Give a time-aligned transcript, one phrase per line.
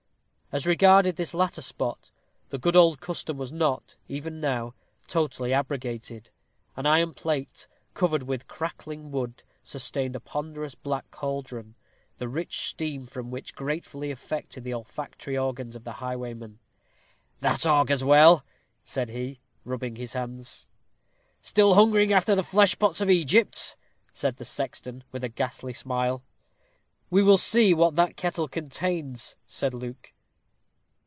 [0.53, 2.11] As regarded this latter spot,
[2.49, 4.73] the good old custom was not, even now,
[5.07, 6.29] totally abrogated.
[6.75, 11.75] An iron plate, covered with crackling wood, sustained a ponderous black caldron,
[12.17, 16.59] the rich steam from which gratefully affected the olfactory organs of the highwayman.
[17.39, 18.43] "That augurs well,"
[18.83, 20.67] said he, rubbing his hands.
[21.41, 23.77] "Still hungering after the fleshpots of Egypt,"
[24.11, 26.25] said the sexton, with a ghastly smile.
[27.09, 30.11] "We will see what that kettle contains," said Luke.